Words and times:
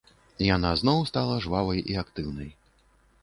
Яна 0.45 0.69
зноў 0.81 1.03
стала 1.09 1.35
жвавай 1.45 1.79
і 1.95 1.99
актыўнай. 2.05 2.49